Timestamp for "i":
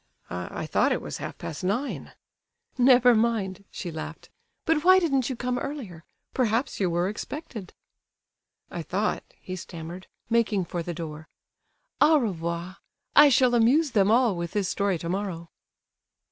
8.71-8.81, 13.15-13.29